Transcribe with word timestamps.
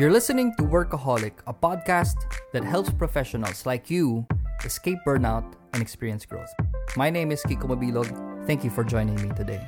You're 0.00 0.10
listening 0.10 0.54
to 0.56 0.62
Workaholic, 0.62 1.44
a 1.46 1.52
podcast 1.52 2.16
that 2.54 2.64
helps 2.64 2.88
professionals 2.88 3.66
like 3.66 3.90
you 3.90 4.24
escape 4.64 4.96
burnout 5.06 5.44
and 5.74 5.82
experience 5.82 6.24
growth. 6.24 6.48
My 6.96 7.10
name 7.10 7.30
is 7.30 7.42
Kiko 7.42 7.68
Mabilog. 7.68 8.08
Thank 8.46 8.64
you 8.64 8.70
for 8.70 8.82
joining 8.82 9.20
me 9.20 9.28
today. 9.36 9.60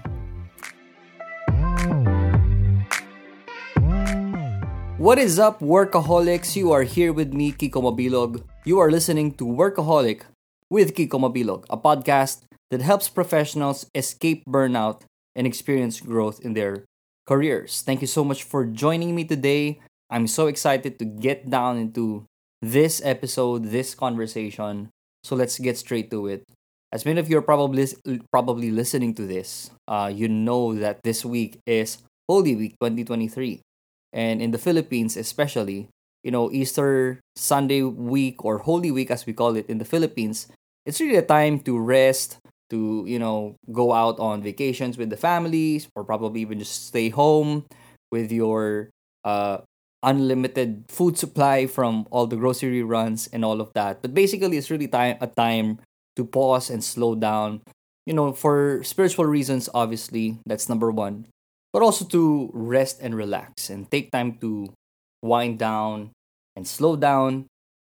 What 4.96 5.18
is 5.18 5.38
up, 5.38 5.60
workaholics? 5.60 6.56
You 6.56 6.72
are 6.72 6.84
here 6.84 7.12
with 7.12 7.34
me, 7.34 7.52
Kiko 7.52 7.84
Mabilog. 7.84 8.42
You 8.64 8.78
are 8.78 8.90
listening 8.90 9.34
to 9.34 9.44
Workaholic 9.44 10.22
with 10.70 10.96
Kiko 10.96 11.20
Mabilog, 11.20 11.66
a 11.68 11.76
podcast 11.76 12.48
that 12.70 12.80
helps 12.80 13.10
professionals 13.10 13.84
escape 13.94 14.46
burnout 14.48 15.02
and 15.36 15.46
experience 15.46 16.00
growth 16.00 16.40
in 16.40 16.54
their 16.54 16.86
careers. 17.26 17.82
Thank 17.84 18.00
you 18.00 18.08
so 18.08 18.24
much 18.24 18.44
for 18.44 18.64
joining 18.64 19.14
me 19.14 19.24
today. 19.24 19.78
I'm 20.12 20.28
so 20.28 20.46
excited 20.46 20.98
to 20.98 21.06
get 21.06 21.48
down 21.48 21.78
into 21.78 22.26
this 22.60 23.00
episode, 23.02 23.72
this 23.72 23.94
conversation. 23.94 24.90
So 25.24 25.34
let's 25.34 25.58
get 25.58 25.78
straight 25.78 26.10
to 26.10 26.28
it. 26.28 26.44
As 26.92 27.06
many 27.06 27.18
of 27.18 27.30
you 27.30 27.38
are 27.38 27.46
probably 27.48 27.88
probably 28.30 28.70
listening 28.70 29.14
to 29.16 29.24
this, 29.24 29.70
uh, 29.88 30.12
you 30.12 30.28
know 30.28 30.76
that 30.76 31.00
this 31.02 31.24
week 31.24 31.56
is 31.64 32.04
Holy 32.28 32.54
Week 32.54 32.76
2023, 32.76 33.64
and 34.12 34.42
in 34.42 34.52
the 34.52 34.60
Philippines, 34.60 35.16
especially, 35.16 35.88
you 36.20 36.30
know 36.30 36.52
Easter 36.52 37.16
Sunday 37.34 37.80
week 37.80 38.44
or 38.44 38.58
Holy 38.60 38.92
Week, 38.92 39.10
as 39.10 39.24
we 39.24 39.32
call 39.32 39.56
it 39.56 39.64
in 39.72 39.78
the 39.80 39.88
Philippines, 39.88 40.52
it's 40.84 41.00
really 41.00 41.16
a 41.16 41.24
time 41.24 41.64
to 41.64 41.80
rest, 41.80 42.36
to 42.68 43.08
you 43.08 43.18
know 43.18 43.56
go 43.72 43.96
out 43.96 44.20
on 44.20 44.44
vacations 44.44 45.00
with 45.00 45.08
the 45.08 45.16
families, 45.16 45.88
or 45.96 46.04
probably 46.04 46.44
even 46.44 46.60
just 46.60 46.92
stay 46.92 47.08
home 47.08 47.64
with 48.12 48.28
your 48.28 48.92
uh, 49.24 49.64
unlimited 50.02 50.84
food 50.88 51.16
supply 51.16 51.66
from 51.66 52.06
all 52.10 52.26
the 52.26 52.36
grocery 52.36 52.82
runs 52.82 53.28
and 53.32 53.44
all 53.44 53.60
of 53.60 53.72
that. 53.74 54.02
But 54.02 54.14
basically, 54.14 54.56
it's 54.56 54.70
really 54.70 54.88
time 54.88 55.16
a 55.20 55.26
time 55.26 55.78
to 56.16 56.24
pause 56.24 56.70
and 56.70 56.82
slow 56.82 57.14
down. 57.14 57.62
You 58.06 58.14
know, 58.14 58.32
for 58.32 58.82
spiritual 58.82 59.26
reasons, 59.26 59.68
obviously, 59.72 60.38
that's 60.44 60.68
number 60.68 60.90
one. 60.90 61.26
But 61.72 61.82
also 61.82 62.04
to 62.06 62.50
rest 62.52 62.98
and 63.00 63.14
relax 63.14 63.70
and 63.70 63.90
take 63.90 64.10
time 64.10 64.36
to 64.42 64.74
wind 65.22 65.58
down 65.58 66.10
and 66.56 66.66
slow 66.66 66.96
down 66.96 67.46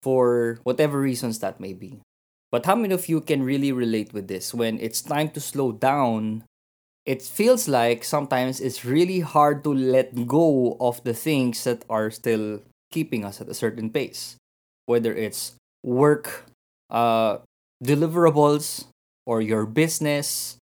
for 0.03 0.59
whatever 0.65 0.99
reasons 0.99 1.39
that 1.41 1.61
may 1.61 1.73
be. 1.73 2.01
But 2.51 2.65
how 2.65 2.75
many 2.75 2.95
of 2.95 3.09
you 3.09 3.21
can 3.21 3.43
really 3.45 3.73
relate 3.73 4.13
with 4.13 4.27
this 4.27 4.55
when 4.55 4.81
it's 4.81 5.03
time 5.03 5.29
to 5.37 5.41
slow 5.41 5.73
down 5.73 6.45
it 7.09 7.23
feels 7.23 7.69
like 7.69 8.05
sometimes 8.05 8.61
it's 8.61 8.85
really 8.85 9.21
hard 9.21 9.65
to 9.65 9.73
let 9.73 10.13
go 10.29 10.77
of 10.79 11.03
the 11.05 11.15
things 11.15 11.65
that 11.65 11.81
are 11.89 12.11
still 12.13 12.61
keeping 12.93 13.25
us 13.25 13.41
at 13.41 13.49
a 13.49 13.57
certain 13.57 13.89
pace, 13.89 14.37
whether 14.85 15.15
it's 15.15 15.57
work 15.83 16.45
uh, 16.91 17.39
deliverables 17.83 18.85
or 19.25 19.41
your 19.41 19.65
business, 19.65 20.59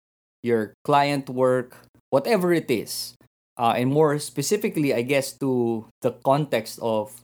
your 0.43 0.73
client 0.83 1.29
work, 1.29 1.77
whatever 2.09 2.51
it 2.51 2.69
is. 2.69 3.15
Uh, 3.57 3.75
and 3.77 3.93
more 3.93 4.19
specifically, 4.19 4.93
I 4.93 5.03
guess, 5.03 5.31
to 5.39 5.87
the 6.01 6.11
context 6.25 6.79
of 6.81 7.21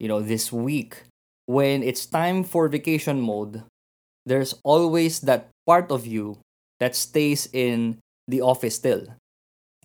you 0.00 0.08
know 0.08 0.20
this 0.20 0.50
week 0.50 1.04
when 1.46 1.82
it's 1.82 2.06
time 2.06 2.42
for 2.42 2.68
vacation 2.68 3.20
mode 3.20 3.62
there's 4.26 4.54
always 4.64 5.20
that 5.20 5.50
part 5.66 5.90
of 5.90 6.06
you 6.06 6.38
that 6.80 6.94
stays 6.94 7.48
in 7.52 7.98
the 8.32 8.40
office 8.40 8.80
still. 8.80 9.04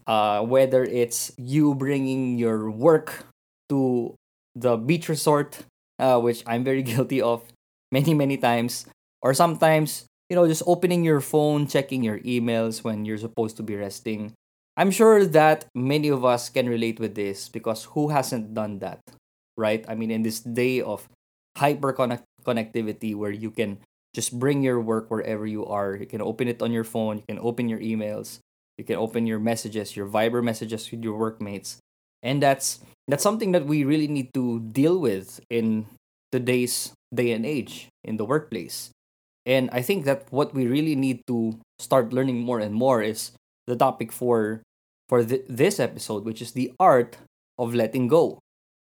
Uh, 0.08 0.40
whether 0.40 0.88
it's 0.88 1.36
you 1.36 1.76
bringing 1.76 2.40
your 2.40 2.72
work 2.72 3.28
to 3.68 4.16
the 4.56 4.80
beach 4.80 5.12
resort, 5.12 5.68
uh, 6.00 6.16
which 6.18 6.48
I'm 6.48 6.64
very 6.64 6.82
guilty 6.88 7.22
of 7.22 7.44
many, 7.92 8.16
many 8.16 8.40
times, 8.40 8.88
or 9.22 9.36
sometimes, 9.36 10.08
you 10.32 10.40
know, 10.40 10.48
just 10.48 10.64
opening 10.66 11.04
your 11.04 11.20
phone, 11.20 11.68
checking 11.68 12.04
your 12.08 12.20
emails 12.24 12.88
when 12.88 13.04
you're 13.04 13.20
supposed 13.20 13.58
to 13.58 13.64
be 13.64 13.76
resting. 13.76 14.32
I'm 14.78 14.92
sure 14.92 15.26
that 15.26 15.66
many 15.76 16.08
of 16.08 16.24
us 16.24 16.48
can 16.48 16.70
relate 16.70 17.00
with 17.00 17.16
this 17.16 17.50
because 17.50 17.92
who 17.92 18.08
hasn't 18.08 18.54
done 18.54 18.80
that, 18.80 19.00
right? 19.58 19.84
I 19.90 19.96
mean, 19.96 20.12
in 20.12 20.24
this 20.24 20.40
day 20.40 20.80
of 20.80 21.10
hyper 21.58 21.92
connectivity 21.92 23.16
where 23.16 23.34
you 23.34 23.52
can 23.52 23.80
just 24.18 24.34
bring 24.42 24.66
your 24.66 24.82
work 24.82 25.14
wherever 25.14 25.46
you 25.46 25.62
are. 25.70 25.94
You 25.94 26.10
can 26.10 26.26
open 26.26 26.50
it 26.50 26.66
on 26.66 26.74
your 26.74 26.84
phone, 26.84 27.22
you 27.22 27.26
can 27.30 27.38
open 27.38 27.70
your 27.70 27.78
emails, 27.78 28.42
you 28.82 28.84
can 28.84 28.98
open 28.98 29.30
your 29.30 29.38
messages, 29.38 29.94
your 29.94 30.10
Viber 30.10 30.42
messages 30.42 30.90
with 30.90 31.06
your 31.06 31.14
workmates. 31.22 31.78
And 32.26 32.42
that's 32.42 32.82
that's 33.06 33.22
something 33.22 33.54
that 33.54 33.70
we 33.70 33.86
really 33.86 34.10
need 34.10 34.34
to 34.34 34.66
deal 34.74 34.98
with 34.98 35.38
in 35.54 35.86
today's 36.34 36.98
day 37.14 37.30
and 37.30 37.46
age 37.46 37.94
in 38.02 38.18
the 38.18 38.26
workplace. 38.26 38.90
And 39.46 39.70
I 39.70 39.86
think 39.86 40.10
that 40.10 40.26
what 40.34 40.58
we 40.58 40.66
really 40.66 40.98
need 40.98 41.22
to 41.30 41.62
start 41.78 42.10
learning 42.10 42.42
more 42.42 42.58
and 42.58 42.74
more 42.74 43.06
is 43.06 43.38
the 43.70 43.78
topic 43.78 44.10
for 44.10 44.66
for 45.14 45.22
th- 45.22 45.46
this 45.46 45.78
episode, 45.78 46.26
which 46.26 46.42
is 46.42 46.58
the 46.58 46.74
art 46.82 47.22
of 47.62 47.78
letting 47.78 48.10
go. 48.10 48.42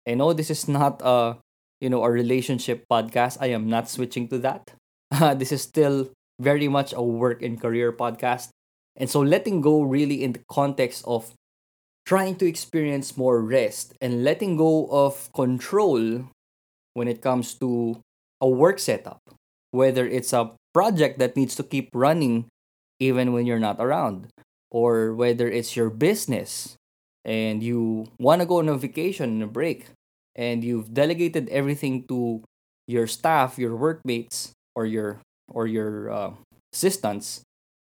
I 0.07 0.15
know 0.15 0.31
this 0.31 0.47
is 0.47 0.71
not 0.71 1.03
a 1.03 1.35
you 1.83 1.91
know 1.91 2.07
a 2.07 2.11
relationship 2.15 2.87
podcast. 2.87 3.43
I 3.43 3.51
am 3.51 3.67
not 3.67 3.91
switching 3.91 4.31
to 4.31 4.39
that. 4.47 4.71
Uh, 5.11 5.33
this 5.39 5.51
is 5.51 5.61
still 5.61 6.09
very 6.39 6.67
much 6.67 6.93
a 6.93 7.01
work 7.01 7.41
and 7.41 7.59
career 7.59 7.91
podcast. 7.91 8.49
And 8.95 9.09
so 9.09 9.21
letting 9.21 9.61
go 9.61 9.81
really 9.81 10.23
in 10.23 10.33
the 10.33 10.43
context 10.49 11.03
of 11.05 11.33
trying 12.05 12.35
to 12.37 12.47
experience 12.47 13.17
more 13.17 13.41
rest 13.41 13.93
and 14.01 14.23
letting 14.23 14.57
go 14.57 14.87
of 14.89 15.29
control 15.33 16.25
when 16.93 17.07
it 17.07 17.21
comes 17.21 17.53
to 17.55 17.99
a 18.41 18.47
work 18.47 18.79
setup, 18.79 19.21
whether 19.71 20.07
it's 20.07 20.33
a 20.33 20.51
project 20.73 21.19
that 21.19 21.35
needs 21.35 21.55
to 21.55 21.63
keep 21.63 21.89
running 21.93 22.45
even 22.99 23.33
when 23.33 23.45
you're 23.45 23.59
not 23.59 23.77
around, 23.79 24.27
or 24.71 25.13
whether 25.13 25.47
it's 25.47 25.75
your 25.75 25.89
business 25.89 26.75
and 27.25 27.61
you 27.61 28.07
want 28.19 28.41
to 28.41 28.47
go 28.47 28.59
on 28.59 28.69
a 28.69 28.77
vacation 28.77 29.29
and 29.29 29.43
a 29.43 29.47
break 29.47 29.87
and 30.35 30.63
you've 30.63 30.93
delegated 30.93 31.49
everything 31.49 32.07
to 32.07 32.41
your 32.87 33.05
staff, 33.05 33.59
your 33.59 33.75
workmates, 33.75 34.53
or 34.77 34.85
your 34.85 35.17
or 35.49 35.65
your 35.65 36.13
uh, 36.13 36.31
assistants 36.71 37.41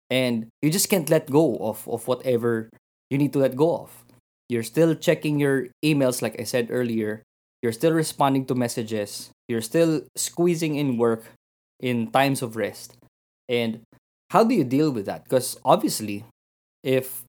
and 0.08 0.46
you 0.62 0.70
just 0.70 0.86
can't 0.86 1.10
let 1.10 1.26
go 1.26 1.58
of, 1.58 1.82
of 1.90 2.06
whatever 2.06 2.70
you 3.10 3.18
need 3.18 3.32
to 3.34 3.42
let 3.42 3.56
go 3.56 3.82
of. 3.82 3.90
You're 4.48 4.62
still 4.62 4.94
checking 4.94 5.42
your 5.42 5.68
emails 5.84 6.22
like 6.22 6.38
i 6.38 6.44
said 6.46 6.70
earlier. 6.70 7.26
You're 7.60 7.74
still 7.74 7.92
responding 7.92 8.46
to 8.46 8.54
messages. 8.54 9.34
You're 9.50 9.66
still 9.66 10.06
squeezing 10.14 10.76
in 10.76 10.96
work 10.96 11.26
in 11.82 12.14
times 12.14 12.40
of 12.40 12.54
rest. 12.54 12.94
And 13.50 13.82
how 14.30 14.44
do 14.44 14.54
you 14.54 14.62
deal 14.62 14.94
with 14.94 15.04
that? 15.10 15.24
Because 15.24 15.58
obviously 15.64 16.24
if 16.84 17.24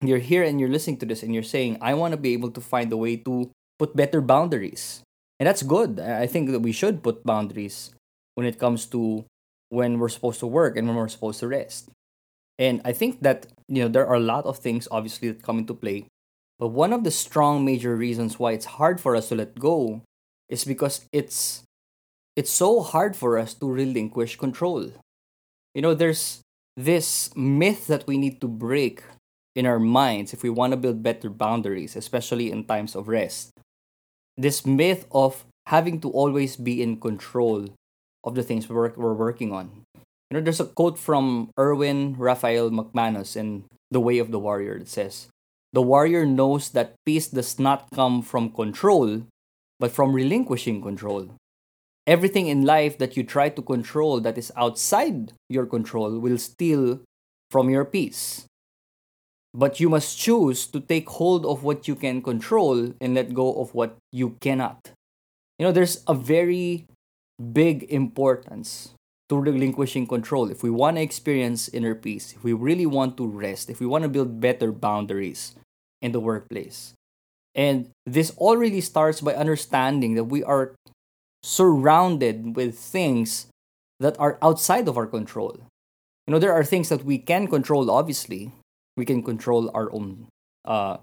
you're 0.00 0.22
here 0.22 0.44
and 0.44 0.60
you're 0.60 0.70
listening 0.70 1.02
to 1.02 1.06
this 1.06 1.24
and 1.24 1.32
you're 1.32 1.42
saying 1.42 1.78
i 1.80 1.94
want 1.96 2.12
to 2.12 2.20
be 2.20 2.36
able 2.36 2.52
to 2.52 2.60
find 2.60 2.92
a 2.92 2.96
way 2.96 3.16
to 3.16 3.50
put 3.80 3.96
better 3.96 4.20
boundaries 4.20 5.02
and 5.38 5.46
that's 5.46 5.62
good. 5.62 6.00
I 6.00 6.26
think 6.26 6.50
that 6.50 6.60
we 6.60 6.72
should 6.72 7.02
put 7.02 7.24
boundaries 7.24 7.92
when 8.36 8.46
it 8.46 8.60
comes 8.60 8.86
to 8.86 9.24
when 9.68 9.98
we're 9.98 10.12
supposed 10.12 10.38
to 10.40 10.46
work 10.46 10.76
and 10.76 10.86
when 10.86 10.96
we're 10.96 11.08
supposed 11.08 11.40
to 11.40 11.48
rest. 11.48 11.90
And 12.58 12.80
I 12.84 12.92
think 12.92 13.22
that, 13.22 13.48
you 13.68 13.82
know, 13.82 13.88
there 13.88 14.06
are 14.06 14.14
a 14.14 14.20
lot 14.20 14.44
of 14.46 14.58
things 14.58 14.86
obviously 14.90 15.28
that 15.28 15.42
come 15.42 15.58
into 15.58 15.74
play. 15.74 16.06
But 16.58 16.68
one 16.68 16.92
of 16.92 17.04
the 17.04 17.10
strong 17.10 17.64
major 17.64 17.96
reasons 17.96 18.38
why 18.38 18.52
it's 18.52 18.78
hard 18.80 19.00
for 19.00 19.16
us 19.16 19.28
to 19.28 19.34
let 19.34 19.58
go 19.58 20.02
is 20.48 20.64
because 20.64 21.04
it's 21.12 21.64
it's 22.36 22.52
so 22.52 22.80
hard 22.80 23.16
for 23.16 23.38
us 23.38 23.54
to 23.54 23.68
relinquish 23.68 24.36
control. 24.36 24.92
You 25.74 25.82
know, 25.82 25.94
there's 25.94 26.40
this 26.76 27.34
myth 27.34 27.88
that 27.88 28.06
we 28.06 28.16
need 28.16 28.40
to 28.40 28.48
break 28.48 29.02
in 29.54 29.64
our 29.64 29.80
minds 29.80 30.32
if 30.32 30.42
we 30.42 30.50
want 30.50 30.72
to 30.72 30.76
build 30.76 31.02
better 31.02 31.30
boundaries, 31.30 31.96
especially 31.96 32.52
in 32.52 32.64
times 32.64 32.94
of 32.94 33.08
rest. 33.08 33.52
This 34.36 34.66
myth 34.66 35.06
of 35.10 35.44
having 35.66 36.00
to 36.00 36.10
always 36.10 36.56
be 36.56 36.82
in 36.82 37.00
control 37.00 37.72
of 38.26 38.34
the 38.34 38.42
things 38.42 38.68
we're, 38.68 38.92
we're 38.96 39.14
working 39.14 39.52
on. 39.52 39.70
You 39.94 40.34
know, 40.34 40.40
there's 40.40 40.60
a 40.60 40.66
quote 40.66 40.98
from 40.98 41.50
Erwin 41.58 42.16
Raphael 42.18 42.70
McManus 42.70 43.36
in 43.36 43.64
The 43.92 44.00
Way 44.00 44.18
of 44.18 44.32
the 44.32 44.40
Warrior 44.40 44.80
that 44.80 44.88
says, 44.88 45.28
The 45.72 45.82
warrior 45.82 46.26
knows 46.26 46.70
that 46.70 46.98
peace 47.06 47.28
does 47.28 47.60
not 47.60 47.86
come 47.94 48.22
from 48.22 48.50
control, 48.50 49.22
but 49.78 49.92
from 49.92 50.12
relinquishing 50.12 50.82
control. 50.82 51.30
Everything 52.06 52.48
in 52.48 52.66
life 52.66 52.98
that 52.98 53.16
you 53.16 53.22
try 53.22 53.48
to 53.48 53.62
control 53.62 54.20
that 54.20 54.36
is 54.36 54.52
outside 54.56 55.32
your 55.48 55.66
control 55.66 56.18
will 56.18 56.38
steal 56.38 57.00
from 57.50 57.70
your 57.70 57.84
peace. 57.84 58.46
But 59.54 59.80
you 59.80 59.88
must 59.88 60.18
choose 60.18 60.66
to 60.66 60.80
take 60.80 61.08
hold 61.08 61.46
of 61.46 61.62
what 61.62 61.88
you 61.88 61.94
can 61.94 62.20
control 62.20 62.92
and 63.00 63.14
let 63.14 63.32
go 63.32 63.54
of 63.54 63.74
what 63.74 63.96
you 64.12 64.36
cannot. 64.40 64.90
You 65.58 65.66
know, 65.66 65.72
there's 65.72 66.02
a 66.06 66.14
very 66.14 66.86
big 67.40 67.84
importance 67.84 68.94
to 69.28 69.38
relinquishing 69.38 70.06
control. 70.06 70.50
If 70.50 70.62
we 70.62 70.70
want 70.70 70.96
to 70.96 71.02
experience 71.02 71.68
inner 71.68 71.94
peace, 71.94 72.32
if 72.32 72.44
we 72.44 72.52
really 72.52 72.86
want 72.86 73.16
to 73.16 73.26
rest, 73.26 73.70
if 73.70 73.80
we 73.80 73.86
want 73.86 74.02
to 74.02 74.08
build 74.08 74.40
better 74.40 74.72
boundaries 74.72 75.54
in 76.00 76.12
the 76.12 76.20
workplace. 76.20 76.94
And 77.54 77.90
this 78.04 78.32
all 78.36 78.56
really 78.56 78.80
starts 78.80 79.20
by 79.20 79.34
understanding 79.34 80.14
that 80.14 80.24
we 80.24 80.44
are 80.44 80.74
surrounded 81.42 82.54
with 82.56 82.78
things 82.78 83.46
that 83.98 84.18
are 84.20 84.38
outside 84.42 84.88
of 84.88 84.96
our 84.96 85.06
control. 85.06 85.56
You 86.26 86.32
know, 86.32 86.38
there 86.38 86.52
are 86.52 86.64
things 86.64 86.88
that 86.90 87.04
we 87.04 87.18
can 87.18 87.46
control, 87.48 87.90
obviously. 87.90 88.52
We 88.96 89.04
can 89.04 89.22
control 89.22 89.70
our 89.74 89.92
own 89.92 90.26
uh, 90.64 90.98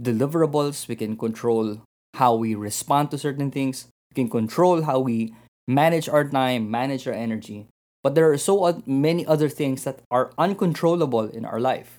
deliverables, 0.00 0.88
we 0.88 0.96
can 0.96 1.16
control 1.16 1.82
how 2.14 2.34
we 2.34 2.54
respond 2.54 3.10
to 3.10 3.18
certain 3.18 3.50
things, 3.50 3.88
we 4.10 4.14
can 4.14 4.30
control 4.30 4.82
how 4.82 5.00
we 5.00 5.34
manage 5.68 6.08
our 6.08 6.24
time, 6.24 6.70
manage 6.70 7.06
our 7.06 7.14
energy. 7.14 7.66
But 8.02 8.14
there 8.14 8.30
are 8.30 8.38
so 8.38 8.82
many 8.86 9.24
other 9.26 9.48
things 9.48 9.84
that 9.84 10.00
are 10.10 10.32
uncontrollable 10.36 11.28
in 11.30 11.44
our 11.44 11.60
life. 11.60 11.98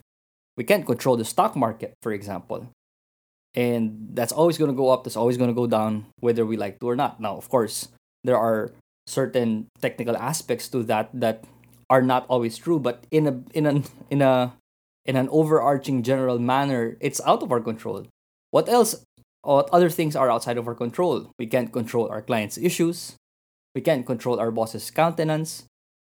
We 0.58 0.64
can't 0.64 0.86
control 0.86 1.16
the 1.16 1.26
stock 1.26 1.56
market, 1.56 1.94
for 2.02 2.12
example. 2.12 2.68
And 3.56 4.10
that's 4.14 4.32
always 4.32 4.58
going 4.58 4.72
to 4.72 4.78
go 4.78 4.90
up, 4.90 5.04
that's 5.04 5.16
always 5.16 5.38
going 5.38 5.50
to 5.50 5.56
go 5.56 5.68
down, 5.68 6.08
whether 6.20 6.46
we 6.46 6.58
like 6.58 6.80
to 6.80 6.90
or 6.90 6.96
not. 6.96 7.20
Now, 7.20 7.38
of 7.38 7.50
course, 7.50 7.90
there 8.24 8.38
are 8.38 8.72
certain 9.08 9.68
technical 9.82 10.18
aspects 10.18 10.68
to 10.70 10.84
that 10.84 11.10
that 11.14 11.44
are 11.90 12.02
not 12.02 12.26
always 12.28 12.58
true, 12.58 12.80
but 12.80 13.06
in 13.12 13.28
a 13.28 13.44
in 13.54 13.66
an 13.66 13.84
in 14.10 14.22
a 14.22 14.54
in 15.06 15.16
an 15.16 15.30
overarching 15.30 16.02
general 16.02 16.40
manner, 16.40 16.98
it's 17.00 17.22
out 17.26 17.44
of 17.44 17.52
our 17.52 17.60
control. 17.60 18.08
What 18.52 18.68
else? 18.68 19.04
What 19.44 19.70
other 19.72 19.90
things 19.90 20.16
are 20.16 20.32
outside 20.32 20.58
of 20.58 20.68
our 20.68 20.76
control? 20.76 21.30
We 21.38 21.46
can't 21.48 21.72
control 21.72 22.08
our 22.10 22.22
clients' 22.22 22.58
issues. 22.58 23.16
We 23.76 23.82
can't 23.82 24.06
control 24.06 24.40
our 24.40 24.52
boss's 24.52 24.92
countenance. 24.92 25.66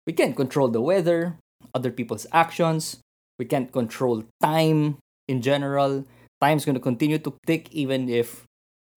We 0.05 0.13
can't 0.13 0.35
control 0.35 0.67
the 0.67 0.81
weather, 0.81 1.37
other 1.73 1.91
people's 1.91 2.27
actions. 2.31 2.99
We 3.39 3.45
can't 3.45 3.71
control 3.71 4.23
time 4.41 4.97
in 5.27 5.41
general. 5.41 6.05
Time's 6.41 6.65
going 6.65 6.75
to 6.75 6.83
continue 6.83 7.17
to 7.19 7.33
tick 7.47 7.71
even 7.71 8.09
if 8.09 8.43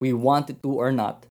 we 0.01 0.11
want 0.13 0.49
it 0.49 0.61
to 0.63 0.71
or 0.73 0.91
not. 0.91 1.25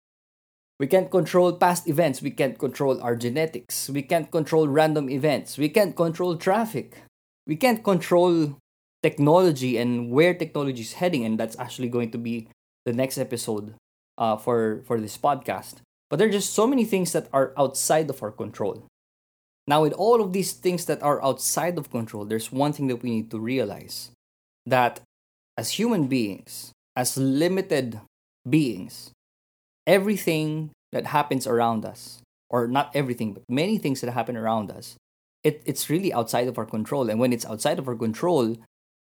We 0.79 0.87
can't 0.87 1.11
control 1.11 1.53
past 1.55 1.89
events. 1.89 2.21
We 2.21 2.31
can't 2.31 2.59
control 2.59 3.01
our 3.01 3.17
genetics. 3.17 3.89
We 3.89 4.03
can't 4.03 4.31
control 4.31 4.69
random 4.69 5.09
events. 5.09 5.57
We 5.57 5.69
can't 5.69 5.97
control 5.97 6.37
traffic. 6.37 7.03
We 7.47 7.57
can't 7.57 7.83
control 7.83 8.57
technology 9.03 9.79
and 9.79 10.11
where 10.11 10.35
technology 10.35 10.83
is 10.83 10.95
heading. 10.95 11.25
And 11.25 11.39
that's 11.39 11.59
actually 11.59 11.89
going 11.89 12.11
to 12.11 12.19
be 12.19 12.49
the 12.85 12.93
next 12.93 13.17
episode 13.17 13.75
uh, 14.19 14.37
for, 14.37 14.83
for 14.85 15.01
this 15.01 15.17
podcast. 15.17 15.81
But 16.09 16.19
there 16.19 16.29
are 16.29 16.33
just 16.33 16.55
so 16.55 16.67
many 16.67 16.85
things 16.85 17.13
that 17.13 17.29
are 17.33 17.53
outside 17.57 18.09
of 18.11 18.23
our 18.23 18.31
control. 18.31 18.85
Now, 19.67 19.83
with 19.83 19.93
all 19.95 20.21
of 20.23 20.33
these 20.33 20.53
things 20.53 20.85
that 20.87 21.03
are 21.03 21.23
outside 21.25 21.77
of 21.77 21.91
control, 21.91 22.25
there's 22.25 22.53
one 22.53 22.73
thing 22.73 22.87
that 22.87 23.03
we 23.03 23.11
need 23.11 23.31
to 23.33 23.41
realize 23.41 24.11
that 24.65 25.01
as 25.59 25.71
human 25.71 26.07
beings, 26.07 26.71
as 26.95 27.17
limited 27.17 28.01
beings, 28.49 29.11
everything 29.87 30.71
that 30.93 31.07
happens 31.07 31.47
around 31.47 31.85
us, 31.85 32.23
or 32.49 32.69
not 32.69 32.95
everything, 32.95 33.33
but 33.33 33.43
many 33.49 33.77
things 33.77 34.01
that 34.01 34.13
happen 34.13 34.37
around 34.37 34.71
us, 34.71 34.95
it, 35.43 35.63
it's 35.67 35.91
really 35.91 36.13
outside 36.13 36.47
of 36.47 36.59
our 36.59 36.67
control. 36.67 37.11
And 37.11 37.19
when 37.19 37.33
it's 37.33 37.47
outside 37.47 37.81
of 37.81 37.89
our 37.89 37.97
control, 37.97 38.57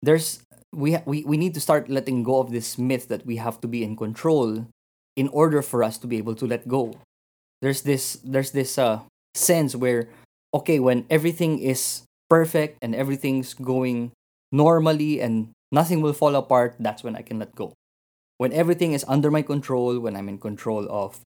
there's 0.02 0.44
we, 0.74 0.98
we 1.06 1.24
we 1.24 1.38
need 1.38 1.54
to 1.56 1.62
start 1.62 1.90
letting 1.90 2.24
go 2.24 2.40
of 2.40 2.52
this 2.52 2.78
myth 2.78 3.08
that 3.10 3.26
we 3.26 3.38
have 3.38 3.60
to 3.62 3.68
be 3.68 3.84
in 3.84 3.96
control 3.96 4.68
in 5.16 5.28
order 5.30 5.62
for 5.62 5.84
us 5.84 5.98
to 6.00 6.08
be 6.08 6.18
able 6.18 6.36
to 6.36 6.46
let 6.46 6.68
go. 6.68 6.96
There's 7.62 7.82
this 7.82 8.20
there's 8.24 8.52
this 8.52 8.78
uh, 8.78 9.02
sense 9.36 9.76
where 9.76 10.10
okay, 10.54 10.80
when 10.80 11.06
everything 11.10 11.60
is 11.60 12.04
perfect 12.30 12.80
and 12.82 12.96
everything's 12.96 13.54
going 13.54 14.12
normally 14.52 15.22
and 15.22 15.52
nothing 15.72 16.02
will 16.02 16.14
fall 16.14 16.36
apart, 16.36 16.76
that's 16.80 17.04
when 17.04 17.16
I 17.16 17.22
can 17.22 17.40
let 17.40 17.56
go. 17.56 17.74
When 18.38 18.52
everything 18.52 18.94
is 18.94 19.06
under 19.08 19.32
my 19.32 19.42
control, 19.42 20.00
when 20.00 20.16
I'm 20.16 20.28
in 20.28 20.40
control 20.40 20.88
of 20.90 21.22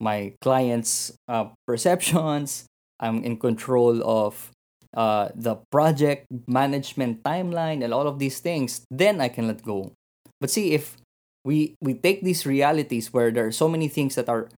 my 0.00 0.32
clients' 0.40 1.12
uh, 1.28 1.50
perceptions, 1.66 2.64
I'm 3.00 3.24
in 3.24 3.36
control 3.36 4.00
of 4.04 4.50
uh, 4.96 5.28
the 5.34 5.56
project 5.70 6.26
management 6.46 7.22
timeline 7.22 7.84
and 7.84 7.94
all 7.94 8.06
of 8.06 8.18
these 8.18 8.40
things, 8.40 8.84
then 8.90 9.20
I 9.20 9.28
can 9.28 9.46
let 9.46 9.62
go. 9.62 9.92
But 10.40 10.50
see, 10.50 10.72
if 10.72 10.96
we 11.44 11.74
we 11.80 11.94
take 11.94 12.22
these 12.22 12.46
realities 12.46 13.12
where 13.12 13.30
there 13.30 13.46
are 13.46 13.52
so 13.52 13.68
many 13.68 13.88
things 13.88 14.14
that 14.14 14.28
are 14.28 14.48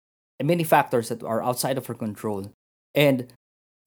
many 0.43 0.65
factors 0.65 1.09
that 1.09 1.23
are 1.23 1.43
outside 1.43 1.79
of 1.79 1.89
our 1.89 1.95
control, 1.95 2.51
and 2.95 3.33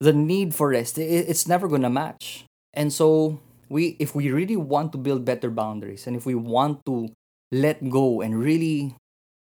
the 0.00 0.12
need 0.12 0.54
for 0.54 0.70
rest, 0.70 0.98
it's 0.98 1.46
never 1.48 1.68
gonna 1.68 1.90
match. 1.90 2.44
And 2.74 2.92
so 2.92 3.40
we, 3.68 3.96
if 3.98 4.14
we 4.14 4.30
really 4.30 4.56
want 4.56 4.92
to 4.92 4.98
build 4.98 5.24
better 5.24 5.50
boundaries, 5.50 6.06
and 6.06 6.16
if 6.16 6.26
we 6.26 6.34
want 6.34 6.84
to 6.86 7.08
let 7.50 7.88
go 7.88 8.20
and 8.20 8.38
really 8.38 8.96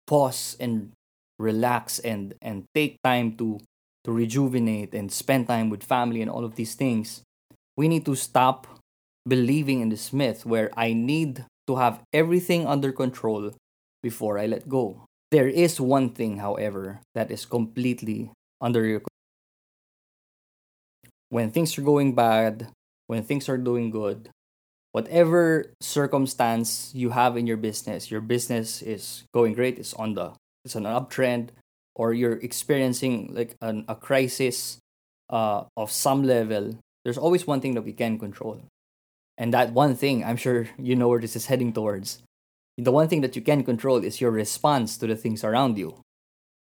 pause 0.07 0.55
and 0.59 0.91
relax 1.39 1.99
and 1.99 2.33
and 2.41 2.63
take 2.73 2.97
time 3.03 3.35
to 3.37 3.59
to 4.05 4.11
rejuvenate 4.11 4.93
and 4.93 5.11
spend 5.11 5.47
time 5.47 5.69
with 5.69 5.83
family 5.83 6.21
and 6.21 6.29
all 6.29 6.45
of 6.45 6.55
these 6.55 6.75
things, 6.75 7.23
we 7.75 7.87
need 7.87 8.05
to 8.05 8.15
stop 8.15 8.67
believing 9.27 9.81
in 9.81 9.89
this 9.89 10.13
myth 10.13 10.45
where 10.45 10.69
I 10.77 10.93
need 10.93 11.45
to 11.67 11.75
have 11.77 12.01
everything 12.13 12.67
under 12.67 12.91
control 12.91 13.51
before 14.03 14.38
I 14.38 14.45
let 14.45 14.69
go. 14.69 15.06
There 15.31 15.47
is 15.47 15.81
one 15.81 16.09
thing, 16.09 16.38
however, 16.38 17.01
that 17.15 17.31
is 17.31 17.45
completely 17.45 18.31
under 18.62 18.85
your 18.85 19.00
control. 19.00 19.09
When 21.29 21.51
things 21.51 21.77
are 21.77 21.81
going 21.81 22.13
bad, 22.13 22.69
when 23.07 23.23
things 23.23 23.50
are 23.50 23.57
doing 23.57 23.89
good, 23.89 24.29
whatever 24.91 25.73
circumstance 25.81 26.91
you 26.95 27.09
have 27.09 27.35
in 27.35 27.47
your 27.47 27.57
business, 27.57 28.09
your 28.09 28.21
business 28.21 28.81
is 28.81 29.23
going 29.33 29.53
great, 29.53 29.77
it's 29.77 29.94
on 29.95 30.13
the 30.13 30.31
it's 30.63 30.75
on 30.75 30.85
an 30.85 30.95
uptrend, 30.95 31.50
or 31.95 32.13
you're 32.13 32.38
experiencing 32.39 33.33
like 33.33 33.56
an, 33.62 33.85
a 33.88 33.95
crisis 33.95 34.77
uh, 35.29 35.63
of 35.75 35.91
some 35.91 36.23
level, 36.23 36.77
there's 37.03 37.17
always 37.17 37.45
one 37.45 37.62
thing 37.62 37.73
that 37.75 37.83
we 37.83 37.94
can 37.94 38.17
control. 38.17 38.62
And 39.37 39.53
that 39.53 39.73
one 39.73 39.95
thing, 39.95 40.23
I'm 40.23 40.37
sure 40.37 40.67
you 40.77 40.95
know 40.95 41.07
where 41.07 41.19
this 41.19 41.35
is 41.35 41.47
heading 41.47 41.73
towards. 41.73 42.19
The 42.77 42.91
one 42.91 43.07
thing 43.07 43.21
that 43.21 43.35
you 43.35 43.41
can 43.41 43.63
control 43.63 44.03
is 44.03 44.19
your 44.19 44.31
response 44.31 44.97
to 44.97 45.07
the 45.07 45.15
things 45.15 45.43
around 45.43 45.77
you. 45.77 45.95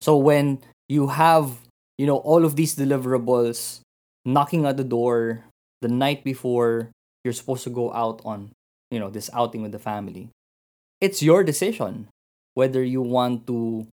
So 0.02 0.18
when 0.18 0.60
you 0.90 1.08
have, 1.08 1.58
you 1.98 2.06
know, 2.06 2.18
all 2.18 2.46
of 2.46 2.56
these 2.56 2.76
deliverables 2.76 3.82
knocking 4.26 4.66
at 4.66 4.78
the 4.78 4.84
door 4.84 5.46
the 5.82 5.88
night 5.88 6.24
before 6.24 6.90
you're 7.24 7.34
supposed 7.34 7.64
to 7.66 7.70
go 7.70 7.94
out 7.94 8.22
on, 8.26 8.52
you 8.90 9.00
know, 9.00 9.10
this 9.10 9.30
outing 9.34 9.62
with 9.62 9.72
the 9.72 9.80
family, 9.80 10.30
it's 11.00 11.22
your 11.22 11.44
decision 11.44 12.08
whether 12.54 12.84
you 12.84 13.02
want 13.02 13.48
to 13.48 13.88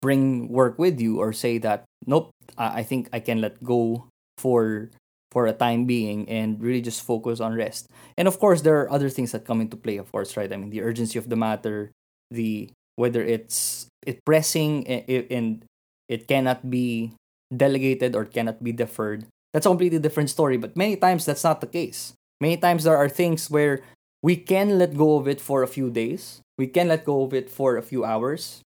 bring 0.00 0.48
work 0.48 0.78
with 0.78 1.00
you 1.00 1.18
or 1.18 1.32
say 1.32 1.58
that 1.58 1.84
nope 2.06 2.30
i 2.56 2.82
think 2.82 3.08
i 3.12 3.20
can 3.20 3.40
let 3.40 3.62
go 3.62 4.06
for 4.36 4.90
for 5.30 5.46
a 5.46 5.52
time 5.52 5.84
being 5.84 6.28
and 6.28 6.60
really 6.60 6.80
just 6.80 7.02
focus 7.02 7.40
on 7.40 7.54
rest. 7.54 7.88
And 8.16 8.26
of 8.28 8.38
course 8.38 8.62
there 8.62 8.80
are 8.80 8.90
other 8.90 9.08
things 9.08 9.32
that 9.32 9.44
come 9.44 9.60
into 9.60 9.76
play 9.76 9.96
of 9.96 10.10
course 10.10 10.36
right? 10.36 10.52
I 10.52 10.56
mean 10.56 10.70
the 10.70 10.82
urgency 10.82 11.18
of 11.18 11.28
the 11.28 11.36
matter 11.36 11.92
the 12.30 12.70
whether 12.96 13.22
it's 13.22 13.86
it 14.06 14.24
pressing 14.24 14.86
and 14.86 15.64
it 16.08 16.26
cannot 16.26 16.70
be 16.70 17.12
delegated 17.54 18.16
or 18.16 18.24
cannot 18.24 18.64
be 18.64 18.72
deferred. 18.72 19.26
That's 19.52 19.66
a 19.66 19.70
completely 19.70 19.98
different 19.98 20.30
story 20.30 20.56
but 20.56 20.76
many 20.76 20.96
times 20.96 21.24
that's 21.24 21.44
not 21.44 21.60
the 21.60 21.68
case. 21.68 22.14
Many 22.40 22.56
times 22.56 22.84
there 22.84 22.96
are 22.96 23.08
things 23.08 23.50
where 23.50 23.82
we 24.22 24.36
can 24.36 24.78
let 24.78 24.96
go 24.96 25.16
of 25.16 25.28
it 25.28 25.40
for 25.40 25.62
a 25.62 25.68
few 25.68 25.90
days. 25.90 26.40
We 26.56 26.66
can 26.66 26.88
let 26.88 27.04
go 27.04 27.22
of 27.22 27.34
it 27.34 27.50
for 27.50 27.76
a 27.76 27.82
few 27.82 28.04
hours 28.04 28.62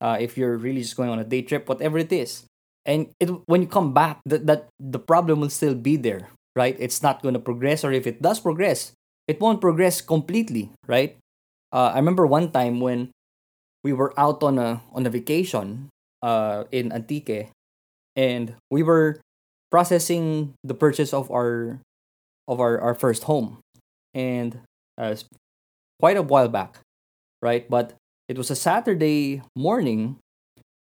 uh, 0.00 0.16
if 0.20 0.36
you're 0.36 0.56
really 0.56 0.82
just 0.82 0.96
going 0.96 1.08
on 1.08 1.18
a 1.18 1.24
day 1.24 1.42
trip, 1.42 1.68
whatever 1.68 1.98
it 1.98 2.12
is. 2.12 2.44
And 2.86 3.12
it, 3.20 3.28
when 3.46 3.62
you 3.62 3.68
come 3.68 3.92
back, 3.92 4.20
that, 4.24 4.46
that 4.46 4.68
the 4.78 4.98
problem 4.98 5.40
will 5.40 5.50
still 5.50 5.74
be 5.74 5.96
there, 5.96 6.30
right? 6.56 6.76
It's 6.78 7.02
not 7.02 7.22
going 7.22 7.34
to 7.34 7.40
progress, 7.40 7.84
or 7.84 7.92
if 7.92 8.06
it 8.06 8.22
does 8.22 8.40
progress, 8.40 8.92
it 9.28 9.40
won't 9.40 9.60
progress 9.60 10.00
completely, 10.00 10.70
right? 10.86 11.16
Uh, 11.72 11.92
I 11.94 11.96
remember 11.96 12.26
one 12.26 12.50
time 12.50 12.80
when 12.80 13.10
we 13.84 13.92
were 13.92 14.12
out 14.18 14.42
on 14.42 14.58
a 14.58 14.82
on 14.92 15.06
a 15.06 15.10
vacation 15.10 15.88
uh, 16.22 16.64
in 16.72 16.92
Antique, 16.92 17.50
and 18.16 18.54
we 18.70 18.82
were 18.82 19.20
processing 19.70 20.54
the 20.64 20.74
purchase 20.74 21.14
of 21.14 21.30
our 21.30 21.80
of 22.48 22.60
our, 22.60 22.80
our 22.80 22.94
first 22.94 23.24
home, 23.24 23.58
and 24.14 24.58
uh, 24.98 25.14
quite 26.00 26.16
a 26.16 26.22
while 26.22 26.48
back, 26.48 26.78
right? 27.40 27.68
But 27.70 27.94
it 28.28 28.36
was 28.36 28.50
a 28.50 28.56
Saturday 28.56 29.42
morning, 29.54 30.18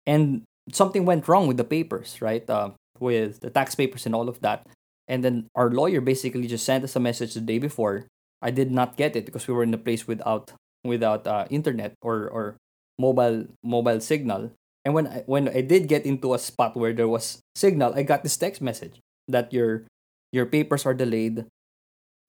and 0.08 0.44
something 0.74 1.06
went 1.06 1.28
wrong 1.28 1.48
with 1.48 1.58
the 1.58 1.64
papers, 1.64 2.22
right? 2.22 2.48
Uh, 2.50 2.72
with 3.00 3.40
the 3.40 3.50
tax 3.50 3.76
papers 3.76 4.06
and 4.06 4.14
all 4.14 4.30
of 4.30 4.42
that. 4.42 4.68
And 5.08 5.24
then 5.24 5.50
our 5.56 5.72
lawyer 5.72 6.02
basically 6.02 6.48
just 6.48 6.66
sent 6.66 6.84
us 6.84 6.96
a 6.96 7.00
message 7.00 7.34
the 7.34 7.42
day 7.42 7.58
before. 7.58 8.06
I 8.42 8.52
did 8.52 8.72
not 8.72 8.96
get 8.96 9.16
it 9.16 9.26
because 9.26 9.48
we 9.48 9.54
were 9.54 9.64
in 9.64 9.74
a 9.74 9.82
place 9.82 10.08
without 10.08 10.54
without 10.84 11.28
uh, 11.28 11.46
internet 11.50 11.94
or 12.02 12.30
or 12.30 12.58
mobile 12.98 13.48
mobile 13.64 14.00
signal. 14.00 14.52
And 14.86 14.94
when 14.94 15.08
I, 15.08 15.24
when 15.26 15.50
I 15.50 15.62
did 15.62 15.88
get 15.88 16.06
into 16.06 16.34
a 16.34 16.40
spot 16.40 16.78
where 16.78 16.94
there 16.94 17.08
was 17.08 17.42
signal, 17.56 17.94
I 17.96 18.04
got 18.04 18.24
this 18.24 18.38
text 18.38 18.62
message 18.62 19.00
that 19.28 19.52
your 19.52 19.88
your 20.32 20.46
papers 20.46 20.86
are 20.86 20.94
delayed. 20.94 21.46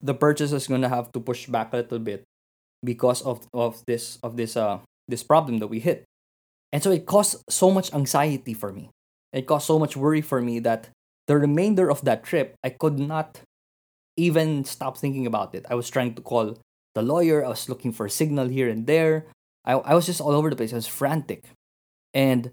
The 0.01 0.15
purchase 0.17 0.51
is 0.51 0.67
gonna 0.67 0.89
have 0.89 1.11
to 1.13 1.19
push 1.21 1.47
back 1.47 1.71
a 1.71 1.77
little 1.77 1.99
bit 1.99 2.23
because 2.83 3.21
of 3.21 3.47
of 3.53 3.85
this 3.85 4.17
of 4.23 4.35
this 4.35 4.57
uh 4.57 4.79
this 5.07 5.23
problem 5.23 5.59
that 5.59 5.67
we 5.71 5.79
hit. 5.79 6.03
And 6.71 6.81
so 6.81 6.91
it 6.91 7.05
caused 7.05 7.43
so 7.49 7.69
much 7.71 7.93
anxiety 7.93 8.53
for 8.53 8.71
me. 8.71 8.89
It 9.33 9.47
caused 9.47 9.67
so 9.67 9.79
much 9.79 9.95
worry 9.95 10.21
for 10.21 10.41
me 10.41 10.59
that 10.59 10.89
the 11.27 11.37
remainder 11.37 11.89
of 11.89 12.03
that 12.05 12.23
trip, 12.23 12.55
I 12.63 12.69
could 12.69 12.99
not 12.99 13.41
even 14.17 14.63
stop 14.65 14.97
thinking 14.97 15.25
about 15.25 15.55
it. 15.55 15.65
I 15.69 15.75
was 15.75 15.89
trying 15.89 16.15
to 16.15 16.21
call 16.21 16.57
the 16.93 17.01
lawyer, 17.01 17.45
I 17.45 17.49
was 17.49 17.69
looking 17.69 17.91
for 17.91 18.05
a 18.05 18.09
signal 18.09 18.47
here 18.47 18.67
and 18.67 18.85
there. 18.85 19.25
I, 19.63 19.73
I 19.73 19.95
was 19.95 20.05
just 20.05 20.19
all 20.19 20.31
over 20.31 20.49
the 20.49 20.55
place. 20.55 20.73
I 20.73 20.75
was 20.75 20.87
frantic. 20.87 21.45
And 22.13 22.51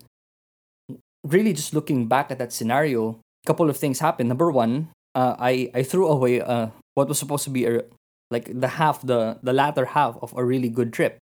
really 1.24 1.52
just 1.52 1.74
looking 1.74 2.06
back 2.06 2.30
at 2.30 2.38
that 2.38 2.52
scenario, 2.52 3.18
a 3.44 3.46
couple 3.46 3.68
of 3.68 3.76
things 3.76 3.98
happened. 3.98 4.28
Number 4.28 4.50
one, 4.50 4.90
uh, 5.14 5.34
I, 5.38 5.70
I 5.74 5.82
threw 5.82 6.06
away 6.06 6.40
uh, 6.40 6.68
what 6.94 7.08
was 7.08 7.18
supposed 7.18 7.44
to 7.44 7.50
be 7.50 7.66
a, 7.66 7.82
like 8.30 8.60
the 8.60 8.68
half, 8.68 9.02
the, 9.02 9.38
the 9.42 9.52
latter 9.52 9.86
half 9.86 10.16
of 10.22 10.32
a 10.36 10.44
really 10.44 10.68
good 10.68 10.92
trip. 10.92 11.18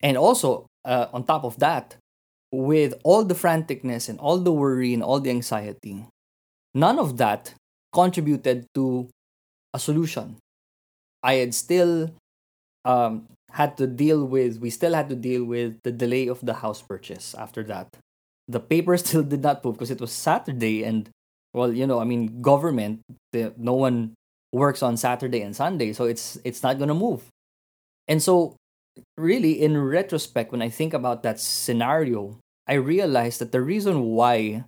And 0.00 0.16
also, 0.16 0.66
uh, 0.86 1.08
on 1.12 1.24
top 1.24 1.44
of 1.44 1.58
that, 1.58 1.96
with 2.52 2.94
all 3.04 3.24
the 3.24 3.34
franticness 3.34 4.08
and 4.08 4.18
all 4.20 4.38
the 4.38 4.52
worry 4.52 4.94
and 4.94 5.02
all 5.02 5.20
the 5.20 5.30
anxiety, 5.30 6.06
none 6.74 6.98
of 6.98 7.16
that 7.18 7.54
contributed 7.92 8.66
to 8.74 9.08
a 9.74 9.78
solution. 9.78 10.36
I 11.22 11.34
had 11.34 11.54
still 11.54 12.10
um, 12.84 13.26
had 13.50 13.76
to 13.78 13.86
deal 13.86 14.24
with, 14.24 14.58
we 14.60 14.70
still 14.70 14.94
had 14.94 15.08
to 15.08 15.16
deal 15.16 15.44
with 15.44 15.78
the 15.82 15.92
delay 15.92 16.28
of 16.28 16.40
the 16.44 16.54
house 16.54 16.80
purchase 16.82 17.34
after 17.34 17.62
that. 17.64 17.88
The 18.48 18.60
paper 18.60 18.96
still 19.04 19.22
did 19.22 19.42
not 19.42 19.64
move 19.64 19.74
because 19.74 19.90
it 19.90 20.00
was 20.00 20.12
Saturday 20.12 20.84
and, 20.84 21.10
well, 21.52 21.72
you 21.72 21.86
know, 21.86 21.98
I 21.98 22.04
mean, 22.04 22.40
government, 22.42 23.00
the, 23.32 23.52
no 23.56 23.74
one 23.74 24.14
works 24.52 24.82
on 24.82 24.96
Saturday 24.96 25.42
and 25.42 25.54
Sunday, 25.54 25.92
so 25.92 26.04
it's 26.04 26.38
it's 26.44 26.62
not 26.62 26.78
gonna 26.78 26.94
move. 26.94 27.28
And 28.08 28.22
so, 28.22 28.56
really, 29.16 29.62
in 29.62 29.76
retrospect, 29.78 30.52
when 30.52 30.62
I 30.62 30.68
think 30.68 30.94
about 30.94 31.22
that 31.22 31.40
scenario, 31.40 32.38
I 32.68 32.74
realized 32.74 33.40
that 33.40 33.52
the 33.52 33.60
reason 33.60 34.02
why 34.12 34.64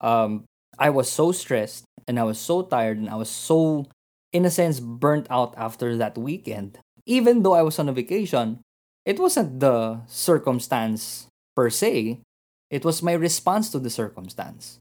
um, 0.00 0.44
I 0.78 0.90
was 0.90 1.10
so 1.10 1.32
stressed 1.32 1.84
and 2.06 2.18
I 2.18 2.24
was 2.24 2.38
so 2.38 2.62
tired 2.62 2.98
and 2.98 3.08
I 3.08 3.16
was 3.16 3.30
so, 3.30 3.86
in 4.32 4.44
a 4.44 4.50
sense, 4.50 4.80
burnt 4.80 5.26
out 5.30 5.54
after 5.56 5.96
that 5.96 6.16
weekend, 6.16 6.78
even 7.06 7.42
though 7.42 7.54
I 7.54 7.62
was 7.62 7.78
on 7.78 7.88
a 7.88 7.92
vacation, 7.92 8.60
it 9.04 9.18
wasn't 9.18 9.60
the 9.60 10.00
circumstance 10.06 11.26
per 11.56 11.70
se, 11.70 12.20
it 12.70 12.84
was 12.84 13.02
my 13.02 13.12
response 13.12 13.70
to 13.70 13.78
the 13.78 13.90
circumstance. 13.90 14.78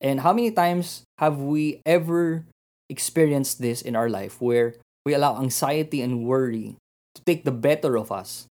And 0.00 0.20
how 0.20 0.32
many 0.32 0.50
times 0.50 1.02
have 1.18 1.38
we 1.38 1.82
ever 1.84 2.46
experienced 2.88 3.60
this 3.60 3.82
in 3.82 3.96
our 3.96 4.08
life 4.08 4.40
where 4.40 4.76
we 5.04 5.12
allow 5.12 5.40
anxiety 5.40 6.00
and 6.00 6.24
worry 6.24 6.76
take 7.24 7.44
the 7.44 7.52
better 7.54 7.96
of 7.96 8.10
us? 8.12 8.46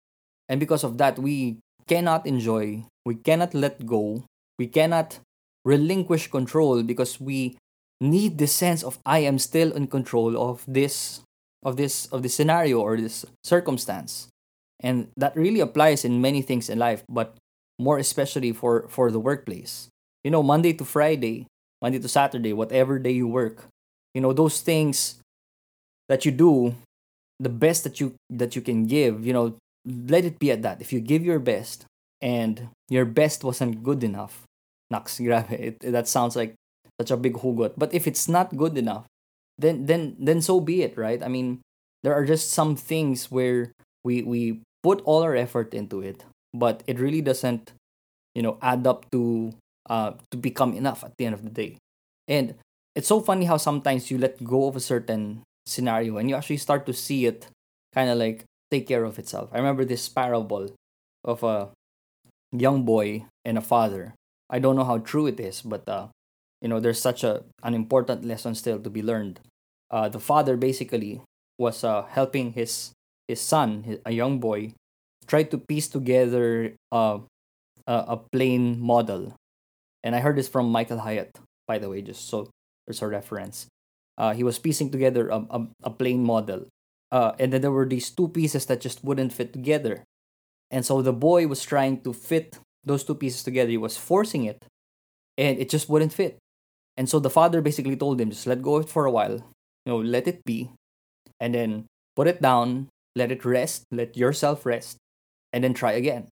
And 0.50 0.60
because 0.60 0.84
of 0.84 0.98
that, 0.98 1.18
we 1.20 1.58
cannot 1.88 2.26
enjoy, 2.26 2.86
we 3.06 3.16
cannot 3.16 3.54
let 3.54 3.86
go, 3.86 4.24
we 4.58 4.68
cannot 4.68 5.20
relinquish 5.64 6.30
control 6.30 6.84
because 6.84 7.20
we 7.20 7.58
need 8.00 8.38
the 8.38 8.48
sense 8.48 8.84
of 8.84 9.00
I 9.06 9.20
am 9.20 9.40
still 9.40 9.72
in 9.72 9.88
control 9.88 10.38
of 10.38 10.64
this 10.68 11.22
of 11.64 11.78
this 11.78 12.06
of 12.08 12.22
this 12.22 12.36
scenario 12.36 12.80
or 12.80 12.98
this 12.98 13.26
circumstance. 13.44 14.28
And 14.80 15.10
that 15.18 15.36
really 15.36 15.60
applies 15.60 16.06
in 16.06 16.22
many 16.22 16.42
things 16.42 16.70
in 16.70 16.78
life, 16.78 17.04
but 17.10 17.36
more 17.80 17.98
especially 17.98 18.52
for 18.52 18.86
for 18.88 19.10
the 19.10 19.20
workplace. 19.20 19.90
You 20.24 20.32
know, 20.32 20.44
Monday 20.44 20.74
to 20.74 20.86
Friday, 20.86 21.48
Monday 21.82 22.00
to 22.00 22.08
Saturday, 22.08 22.54
whatever 22.54 23.00
day 23.00 23.12
you 23.12 23.28
work, 23.28 23.66
you 24.14 24.22
know, 24.22 24.34
those 24.34 24.62
things 24.62 25.18
that 26.10 26.26
you 26.26 26.32
do, 26.32 26.76
the 27.40 27.50
best 27.50 27.84
that 27.84 28.00
you 28.00 28.16
that 28.30 28.56
you 28.56 28.62
can 28.62 28.86
give, 28.86 29.26
you 29.26 29.34
know, 29.34 29.56
let 29.86 30.26
it 30.26 30.40
be 30.40 30.52
at 30.52 30.62
that. 30.64 30.82
If 30.82 30.94
you 30.94 31.00
give 31.00 31.24
your 31.24 31.40
best 31.40 31.86
and 32.22 32.70
your 32.90 33.06
best 33.06 33.44
wasn't 33.44 33.84
good 33.84 34.04
enough, 34.04 34.44
naks, 34.92 35.20
grabe, 35.20 35.52
it, 35.52 35.80
that 35.80 36.08
sounds 36.08 36.36
like 36.36 36.56
such 37.00 37.12
a 37.12 37.18
big 37.18 37.34
hugot. 37.34 37.74
But 37.78 37.94
if 37.94 38.08
it's 38.08 38.28
not 38.28 38.56
good 38.56 38.78
enough, 38.78 39.06
then 39.58 39.86
then 39.86 40.16
then 40.20 40.42
so 40.42 40.60
be 40.60 40.82
it, 40.82 40.98
right? 40.98 41.22
I 41.22 41.28
mean, 41.28 41.62
there 42.04 42.14
are 42.14 42.26
just 42.26 42.52
some 42.52 42.76
things 42.76 43.32
where 43.32 43.72
we 44.04 44.24
we 44.24 44.62
put 44.84 45.02
all 45.04 45.24
our 45.24 45.36
effort 45.36 45.74
into 45.74 46.02
it, 46.02 46.24
but 46.54 46.84
it 46.88 47.00
really 47.00 47.22
doesn't, 47.22 47.74
you 48.34 48.42
know, 48.42 48.58
add 48.62 48.88
up 48.88 49.10
to 49.12 49.54
uh 49.90 50.14
to 50.32 50.38
become 50.38 50.74
enough 50.74 51.04
at 51.04 51.14
the 51.18 51.26
end 51.26 51.36
of 51.36 51.44
the 51.44 51.52
day. 51.52 51.78
And 52.28 52.56
it's 52.96 53.08
so 53.08 53.20
funny 53.20 53.46
how 53.46 53.58
sometimes 53.58 54.10
you 54.10 54.18
let 54.18 54.44
go 54.44 54.68
of 54.68 54.76
a 54.76 54.80
certain 54.80 55.44
scenario 55.66 56.18
and 56.18 56.30
you 56.30 56.36
actually 56.36 56.58
start 56.58 56.86
to 56.86 56.94
see 56.94 57.26
it 57.26 57.48
kind 57.94 58.10
of 58.10 58.18
like 58.18 58.46
take 58.72 58.88
care 58.88 59.04
of 59.04 59.20
itself. 59.20 59.50
I 59.54 59.58
remember 59.58 59.86
this 59.86 60.10
parable 60.10 60.76
of 61.24 61.44
a 61.44 61.70
young 62.52 62.84
boy 62.84 63.26
and 63.44 63.58
a 63.58 63.62
father. 63.62 64.14
I 64.50 64.60
don't 64.60 64.76
know 64.76 64.84
how 64.84 65.00
true 65.00 65.28
it 65.28 65.40
is, 65.40 65.62
but 65.62 65.88
uh, 65.90 66.08
you 66.62 66.68
know, 66.68 66.80
there's 66.80 67.02
such 67.02 67.24
a 67.24 67.44
an 67.64 67.74
important 67.74 68.26
lesson 68.26 68.56
still 68.56 68.80
to 68.80 68.90
be 68.90 69.02
learned. 69.02 69.40
Uh, 69.90 70.10
the 70.10 70.20
father 70.20 70.58
basically 70.58 71.22
was 71.58 71.84
uh, 71.84 72.04
helping 72.04 72.54
his 72.54 72.92
his 73.28 73.42
son, 73.42 73.84
his, 73.84 74.00
a 74.06 74.12
young 74.12 74.40
boy, 74.40 74.74
try 75.28 75.44
to 75.44 75.58
piece 75.58 75.88
together 75.88 76.74
a, 76.92 77.20
a 77.88 78.18
plane 78.32 78.80
model. 78.80 79.34
And 80.04 80.16
I 80.16 80.20
heard 80.20 80.38
this 80.38 80.48
from 80.48 80.72
Michael 80.72 81.00
Hyatt, 81.00 81.38
by 81.68 81.80
the 81.80 81.90
way, 81.90 82.02
just 82.02 82.30
so 82.30 82.50
there's 82.86 83.02
a 83.02 83.08
reference. 83.08 83.66
Uh, 84.18 84.34
he 84.34 84.44
was 84.44 84.60
piecing 84.60 84.90
together 84.90 85.30
a, 85.30 85.44
a, 85.50 85.68
a 85.84 85.90
plane 85.90 86.24
model 86.24 86.66
uh, 87.12 87.34
and 87.40 87.54
then 87.54 87.62
there 87.62 87.72
were 87.72 87.86
these 87.86 88.10
two 88.10 88.28
pieces 88.28 88.66
that 88.66 88.82
just 88.82 89.04
wouldn't 89.04 89.34
fit 89.34 89.54
together. 89.54 90.04
And 90.72 90.86
so 90.86 91.02
the 91.02 91.14
boy 91.14 91.48
was 91.48 91.64
trying 91.64 92.02
to 92.02 92.14
fit 92.14 92.60
those 92.84 93.04
two 93.04 93.16
pieces 93.16 93.44
together. 93.44 93.70
He 93.70 93.78
was 93.78 93.98
forcing 93.98 94.44
it, 94.44 94.66
and 95.38 95.58
it 95.58 95.70
just 95.70 95.88
wouldn't 95.88 96.14
fit. 96.14 96.38
And 96.98 97.08
so 97.08 97.20
the 97.20 97.30
father 97.30 97.62
basically 97.62 97.96
told 97.96 98.20
him, 98.20 98.32
just 98.32 98.48
let 98.48 98.62
go 98.62 98.76
of 98.76 98.86
it 98.86 98.90
for 98.90 99.06
a 99.06 99.12
while, 99.12 99.40
you 99.86 99.88
know, 99.88 99.98
let 99.98 100.28
it 100.28 100.44
be, 100.44 100.72
and 101.40 101.54
then 101.54 101.86
put 102.16 102.28
it 102.28 102.42
down, 102.42 102.90
let 103.16 103.32
it 103.32 103.46
rest, 103.46 103.84
let 103.92 104.18
yourself 104.18 104.66
rest, 104.66 104.98
and 105.54 105.64
then 105.64 105.74
try 105.74 105.94
again. 105.94 106.28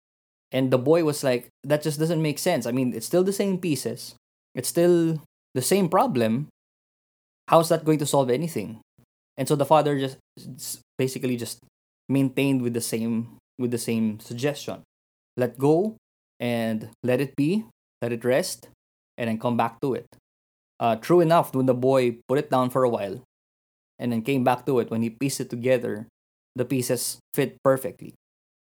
And 0.52 0.70
the 0.70 0.78
boy 0.78 1.04
was 1.04 1.24
like, 1.24 1.48
that 1.64 1.82
just 1.82 1.98
doesn't 1.98 2.22
make 2.22 2.38
sense. 2.38 2.66
I 2.66 2.72
mean, 2.72 2.94
it's 2.94 3.06
still 3.06 3.24
the 3.24 3.32
same 3.32 3.58
pieces, 3.58 4.14
it's 4.54 4.68
still 4.68 5.22
the 5.54 5.62
same 5.62 5.88
problem. 5.88 6.48
How's 7.48 7.68
that 7.70 7.84
going 7.84 7.98
to 7.98 8.06
solve 8.06 8.30
anything? 8.30 8.80
and 9.38 9.46
so 9.46 9.54
the 9.54 9.64
father 9.64 9.96
just 9.96 10.18
basically 10.98 11.38
just 11.38 11.62
maintained 12.10 12.60
with 12.60 12.74
the 12.74 12.82
same 12.82 13.38
with 13.56 13.70
the 13.70 13.78
same 13.78 14.18
suggestion. 14.20 14.82
Let 15.38 15.56
go 15.56 15.96
and 16.42 16.90
let 17.02 17.22
it 17.22 17.38
be 17.38 17.64
let 18.02 18.12
it 18.12 18.26
rest 18.26 18.68
and 19.16 19.30
then 19.30 19.38
come 19.38 19.56
back 19.56 19.80
to 19.80 19.94
it. 19.94 20.06
Uh, 20.78 20.96
true 20.96 21.20
enough 21.20 21.54
when 21.54 21.66
the 21.66 21.74
boy 21.74 22.18
put 22.28 22.38
it 22.38 22.50
down 22.50 22.70
for 22.70 22.84
a 22.84 22.90
while 22.90 23.22
and 23.98 24.12
then 24.12 24.22
came 24.22 24.44
back 24.44 24.66
to 24.66 24.78
it 24.78 24.90
when 24.90 25.02
he 25.02 25.10
pieced 25.10 25.40
it 25.40 25.50
together 25.50 26.06
the 26.54 26.66
pieces 26.66 27.18
fit 27.32 27.56
perfectly. 27.62 28.14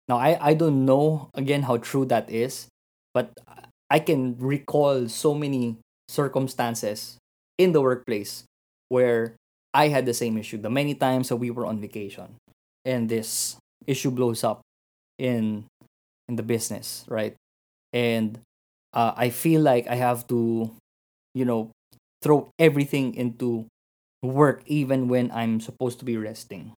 Now 0.08 0.18
i, 0.18 0.50
I 0.50 0.54
don't 0.54 0.84
know 0.84 1.30
again 1.34 1.62
how 1.62 1.78
true 1.78 2.04
that 2.06 2.28
is 2.28 2.66
but 3.14 3.32
i 3.88 3.98
can 3.98 4.36
recall 4.38 5.08
so 5.08 5.32
many 5.32 5.78
circumstances 6.08 7.16
in 7.56 7.72
the 7.72 7.80
workplace 7.80 8.44
where 8.94 9.34
I 9.74 9.90
had 9.90 10.06
the 10.06 10.14
same 10.14 10.38
issue. 10.38 10.62
The 10.62 10.70
many 10.70 10.94
times 10.94 11.28
that 11.34 11.42
we 11.42 11.50
were 11.50 11.66
on 11.66 11.82
vacation 11.82 12.38
and 12.86 13.10
this 13.10 13.58
issue 13.90 14.14
blows 14.14 14.46
up 14.46 14.62
in 15.18 15.66
in 16.30 16.38
the 16.38 16.46
business, 16.46 17.02
right? 17.10 17.34
And 17.92 18.38
uh, 18.94 19.12
I 19.18 19.34
feel 19.34 19.60
like 19.60 19.90
I 19.90 19.98
have 19.98 20.30
to, 20.30 20.70
you 21.34 21.44
know, 21.44 21.74
throw 22.22 22.54
everything 22.58 23.18
into 23.18 23.66
work 24.22 24.62
even 24.70 25.10
when 25.10 25.34
I'm 25.34 25.58
supposed 25.58 25.98
to 25.98 26.06
be 26.06 26.16
resting. 26.16 26.72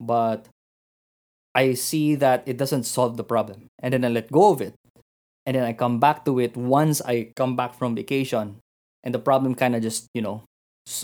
But 0.00 0.48
I 1.54 1.76
see 1.76 2.16
that 2.16 2.42
it 2.48 2.56
doesn't 2.56 2.88
solve 2.88 3.16
the 3.20 3.24
problem. 3.24 3.68
And 3.78 3.92
then 3.92 4.04
I 4.04 4.08
let 4.08 4.32
go 4.32 4.52
of 4.52 4.60
it. 4.60 4.74
And 5.46 5.54
then 5.54 5.62
I 5.62 5.72
come 5.72 6.00
back 6.00 6.24
to 6.24 6.40
it 6.40 6.56
once 6.56 7.00
I 7.04 7.30
come 7.36 7.54
back 7.54 7.76
from 7.76 7.94
vacation. 7.94 8.58
And 9.04 9.14
the 9.14 9.22
problem 9.22 9.54
kind 9.54 9.76
of 9.76 9.80
just, 9.80 10.08
you 10.12 10.20
know, 10.20 10.42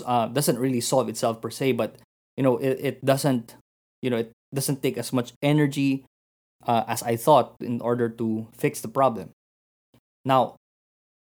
uh, 0.05 0.27
doesn't 0.27 0.59
really 0.59 0.81
solve 0.81 1.09
itself 1.09 1.41
per 1.41 1.49
se, 1.49 1.73
but 1.73 1.95
you 2.37 2.43
know 2.43 2.57
it, 2.57 2.79
it 2.79 3.05
doesn't 3.05 3.55
you 4.01 4.09
know 4.09 4.17
it 4.17 4.31
doesn't 4.53 4.81
take 4.81 4.97
as 4.97 5.11
much 5.11 5.33
energy 5.41 6.05
uh, 6.65 6.83
as 6.87 7.03
I 7.03 7.15
thought 7.15 7.55
in 7.59 7.81
order 7.81 8.09
to 8.09 8.47
fix 8.55 8.81
the 8.81 8.87
problem. 8.87 9.31
Now, 10.25 10.55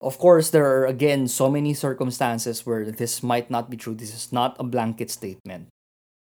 of 0.01 0.19
course, 0.19 0.51
there 0.51 0.67
are 0.67 0.87
again 0.87 1.29
so 1.29 1.51
many 1.51 1.75
circumstances 1.75 2.65
where 2.67 2.91
this 2.91 3.23
might 3.23 3.51
not 3.51 3.71
be 3.71 3.77
true. 3.77 3.95
This 3.95 4.15
is 4.15 4.33
not 4.33 4.57
a 4.61 4.65
blanket 4.65 5.11
statement, 5.11 5.69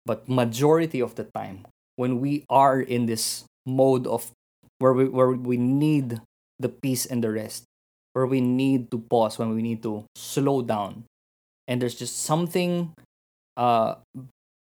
but 0.06 0.30
majority 0.30 1.02
of 1.02 1.16
the 1.16 1.28
time, 1.36 1.68
when 1.96 2.20
we 2.22 2.46
are 2.50 2.80
in 2.80 3.06
this 3.06 3.44
mode 3.66 4.08
of 4.08 4.32
where 4.80 4.94
we 4.94 5.08
where 5.10 5.32
we 5.32 5.58
need 5.58 6.22
the 6.60 6.70
peace 6.70 7.06
and 7.06 7.24
the 7.24 7.32
rest, 7.32 7.66
where 8.14 8.26
we 8.26 8.40
need 8.40 8.92
to 8.92 9.00
pause, 9.00 9.38
when 9.38 9.56
we 9.56 9.62
need 9.62 9.84
to 9.84 10.06
slow 10.16 10.62
down, 10.62 11.04
and 11.68 11.82
there's 11.82 11.96
just 11.96 12.24
something 12.24 12.94
uh 13.58 13.96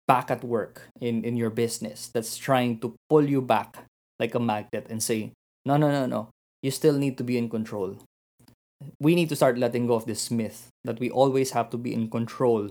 back 0.07 0.31
at 0.31 0.45
work 0.45 0.89
in 1.01 1.25
in 1.25 1.37
your 1.37 1.51
business 1.51 2.11
that's 2.13 2.37
trying 2.37 2.79
to 2.81 2.95
pull 3.09 3.25
you 3.25 3.41
back 3.41 3.85
like 4.21 4.35
a 4.35 4.41
magnet 4.41 4.87
and 4.91 5.03
say, 5.03 5.33
no, 5.65 5.77
no, 5.77 5.91
no, 5.91 6.07
no. 6.07 6.29
You 6.63 6.71
still 6.71 6.97
need 6.97 7.19
to 7.19 7.25
be 7.25 7.37
in 7.37 7.49
control. 7.49 7.99
We 9.01 9.15
need 9.15 9.29
to 9.31 9.37
start 9.37 9.59
letting 9.59 9.87
go 9.87 9.95
of 9.95 10.07
this 10.07 10.31
myth 10.31 10.69
that 10.85 11.01
we 11.01 11.11
always 11.11 11.53
have 11.53 11.71
to 11.71 11.79
be 11.79 11.93
in 11.93 12.11
control 12.11 12.71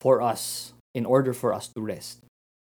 for 0.00 0.22
us 0.22 0.72
in 0.94 1.04
order 1.06 1.32
for 1.32 1.52
us 1.52 1.68
to 1.68 1.80
rest. 1.80 2.20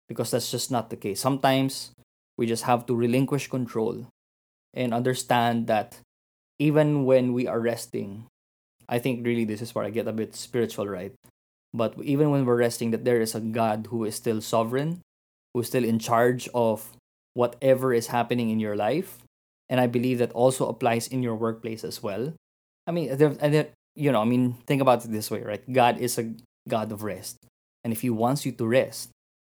Because 0.09 0.31
that's 0.31 0.51
just 0.51 0.71
not 0.71 0.91
the 0.91 0.97
case. 0.97 1.21
Sometimes 1.21 1.93
we 2.37 2.47
just 2.47 2.65
have 2.65 2.87
to 2.87 2.97
relinquish 2.97 3.49
control 3.49 4.07
and 4.75 4.93
understand 4.93 5.67
that 5.67 5.99
even 6.59 7.05
when 7.05 7.33
we 7.33 7.47
are 7.47 7.61
resting, 7.61 8.27
I 8.89 8.99
think 8.99 9.27
really 9.27 9.45
this 9.45 9.63
is 9.63 9.75
where 9.75 9.85
I 9.85 9.91
get 9.91 10.09
a 10.09 10.13
bit 10.13 10.35
spiritual, 10.35 10.89
right? 10.89 11.13
But 11.73 11.95
even 12.03 12.31
when 12.31 12.45
we're 12.45 12.57
resting, 12.57 12.93
that 12.93 13.05
there 13.05 13.21
is 13.21 13.35
a 13.35 13.41
God 13.41 13.89
who 13.91 14.05
is 14.05 14.15
still 14.15 14.41
sovereign, 14.41 15.01
who's 15.53 15.67
still 15.67 15.85
in 15.85 15.99
charge 15.99 16.49
of 16.55 16.95
whatever 17.35 17.93
is 17.93 18.09
happening 18.09 18.51
in 18.51 18.61
your 18.61 18.77
life. 18.77 19.19
And 19.69 19.81
I 19.81 19.87
believe 19.87 20.19
that 20.19 20.33
also 20.33 20.69
applies 20.69 21.09
in 21.09 21.23
your 21.23 21.35
workplace 21.35 21.83
as 21.83 22.03
well. 22.03 22.33
I 22.87 22.93
mean, 22.93 23.17
there, 23.17 23.35
and 23.41 23.55
there, 23.55 23.69
you 23.97 24.13
know, 24.13 24.21
I 24.21 24.25
mean, 24.25 24.55
think 24.67 24.83
about 24.83 25.05
it 25.05 25.11
this 25.11 25.31
way, 25.31 25.43
right? 25.43 25.65
God 25.73 25.99
is 25.99 26.19
a 26.19 26.33
God 26.69 26.93
of 26.93 27.03
rest. 27.03 27.39
And 27.83 27.93
if 27.93 28.03
He 28.03 28.11
wants 28.11 28.47
you 28.47 28.53
to 28.53 28.67
rest, 28.67 29.11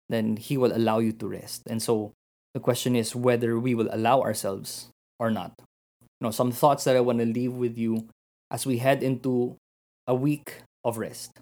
then 0.09 0.37
He 0.37 0.57
will 0.57 0.77
allow 0.77 0.99
you 0.99 1.13
to 1.13 1.29
rest. 1.29 1.63
And 1.69 1.83
so 1.83 2.13
the 2.53 2.61
question 2.61 2.97
is 2.97 3.15
whether 3.15 3.59
we 3.59 3.75
will 3.75 3.89
allow 3.93 4.21
ourselves 4.21 4.89
or 5.19 5.31
not. 5.31 5.55
You 6.21 6.27
know, 6.27 6.31
some 6.31 6.53
thoughts 6.53 6.85
that 6.85 6.97
I 6.97 7.01
want 7.01 7.21
to 7.21 7.25
leave 7.25 7.55
with 7.55 7.79
you 7.79 8.09
as 8.51 8.67
we 8.67 8.79
head 8.79 9.03
into 9.03 9.57
a 10.07 10.15
week 10.15 10.63
of 10.85 10.99
rest. 10.99 11.33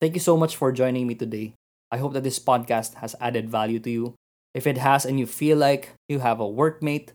Thank 0.00 0.14
you 0.14 0.20
so 0.20 0.36
much 0.36 0.56
for 0.56 0.72
joining 0.72 1.06
me 1.06 1.14
today. 1.14 1.54
I 1.90 1.98
hope 1.98 2.12
that 2.14 2.24
this 2.24 2.38
podcast 2.38 2.94
has 2.94 3.14
added 3.20 3.48
value 3.48 3.78
to 3.80 3.90
you. 3.90 4.14
If 4.54 4.66
it 4.66 4.78
has, 4.78 5.04
and 5.04 5.20
you 5.20 5.26
feel 5.26 5.56
like 5.58 5.92
you 6.08 6.18
have 6.20 6.40
a 6.40 6.48
workmate, 6.48 7.10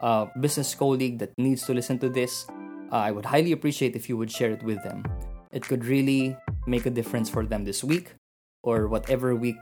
a 0.00 0.28
business 0.40 0.74
colleague 0.74 1.18
that 1.18 1.32
needs 1.38 1.64
to 1.66 1.74
listen 1.74 1.98
to 2.00 2.08
this, 2.08 2.46
uh, 2.92 2.96
I 2.96 3.10
would 3.10 3.26
highly 3.26 3.52
appreciate 3.52 3.96
if 3.96 4.08
you 4.08 4.16
would 4.16 4.30
share 4.30 4.50
it 4.50 4.62
with 4.62 4.82
them. 4.82 5.04
It 5.52 5.62
could 5.62 5.84
really 5.84 6.36
make 6.66 6.86
a 6.86 6.90
difference 6.90 7.28
for 7.28 7.44
them 7.44 7.64
this 7.64 7.84
week 7.84 8.14
or 8.62 8.88
whatever 8.88 9.34
week 9.34 9.60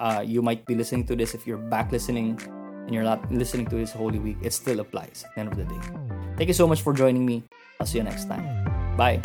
uh, 0.00 0.22
you 0.24 0.42
might 0.42 0.64
be 0.66 0.74
listening 0.74 1.06
to 1.06 1.16
this. 1.16 1.34
If 1.34 1.46
you're 1.46 1.58
back 1.58 1.92
listening 1.92 2.40
and 2.86 2.94
you're 2.94 3.04
not 3.04 3.30
listening 3.32 3.66
to 3.66 3.76
this 3.76 3.92
Holy 3.92 4.18
Week, 4.18 4.36
it 4.42 4.52
still 4.52 4.80
applies 4.80 5.24
at 5.26 5.34
the 5.34 5.40
end 5.40 5.52
of 5.52 5.58
the 5.58 5.64
day. 5.64 5.80
Thank 6.36 6.48
you 6.48 6.54
so 6.54 6.66
much 6.66 6.82
for 6.82 6.92
joining 6.92 7.24
me. 7.24 7.42
I'll 7.80 7.86
see 7.86 7.98
you 7.98 8.04
next 8.04 8.26
time. 8.26 8.75
Bye. 8.96 9.20